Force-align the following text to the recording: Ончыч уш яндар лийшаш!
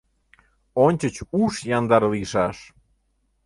Ончыч 0.85 1.15
уш 1.41 1.53
яндар 1.77 2.03
лийшаш! 2.13 2.57